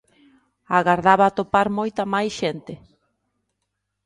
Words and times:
Agardaba 0.77 1.25
atopar 1.27 1.67
moita 1.77 2.03
máis 2.13 2.33
xente. 2.39 2.73